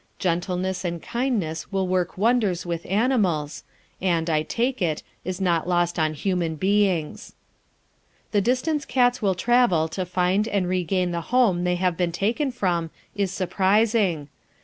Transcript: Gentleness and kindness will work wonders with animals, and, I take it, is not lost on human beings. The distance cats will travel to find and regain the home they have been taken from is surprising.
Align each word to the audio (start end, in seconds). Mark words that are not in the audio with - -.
Gentleness 0.17 0.83
and 0.83 0.99
kindness 0.99 1.71
will 1.71 1.87
work 1.87 2.17
wonders 2.17 2.65
with 2.65 2.87
animals, 2.87 3.63
and, 4.01 4.31
I 4.31 4.41
take 4.41 4.81
it, 4.81 5.03
is 5.23 5.39
not 5.39 5.69
lost 5.69 5.99
on 5.99 6.15
human 6.15 6.55
beings. 6.55 7.33
The 8.31 8.41
distance 8.41 8.83
cats 8.83 9.21
will 9.21 9.35
travel 9.35 9.87
to 9.89 10.03
find 10.07 10.47
and 10.47 10.67
regain 10.67 11.11
the 11.11 11.21
home 11.29 11.65
they 11.65 11.75
have 11.75 11.97
been 11.97 12.11
taken 12.11 12.49
from 12.51 12.89
is 13.13 13.29
surprising. 13.31 14.29